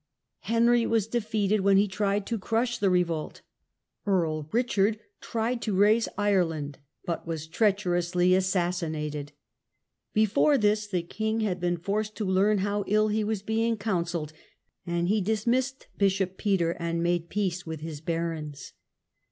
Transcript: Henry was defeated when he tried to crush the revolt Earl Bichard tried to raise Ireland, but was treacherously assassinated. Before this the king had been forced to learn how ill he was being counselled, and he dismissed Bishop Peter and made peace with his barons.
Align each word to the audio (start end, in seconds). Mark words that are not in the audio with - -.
Henry 0.39 0.87
was 0.87 1.05
defeated 1.05 1.61
when 1.61 1.77
he 1.77 1.87
tried 1.87 2.25
to 2.25 2.39
crush 2.39 2.79
the 2.79 2.89
revolt 2.89 3.43
Earl 4.07 4.41
Bichard 4.51 4.99
tried 5.19 5.61
to 5.61 5.75
raise 5.75 6.07
Ireland, 6.17 6.79
but 7.05 7.27
was 7.27 7.45
treacherously 7.45 8.33
assassinated. 8.33 9.31
Before 10.11 10.57
this 10.57 10.87
the 10.87 11.03
king 11.03 11.41
had 11.41 11.59
been 11.59 11.77
forced 11.77 12.15
to 12.15 12.25
learn 12.25 12.57
how 12.65 12.83
ill 12.87 13.09
he 13.09 13.23
was 13.23 13.43
being 13.43 13.77
counselled, 13.77 14.33
and 14.87 15.07
he 15.07 15.21
dismissed 15.21 15.85
Bishop 15.99 16.35
Peter 16.35 16.71
and 16.79 17.03
made 17.03 17.29
peace 17.29 17.67
with 17.67 17.81
his 17.81 18.01
barons. 18.01 18.73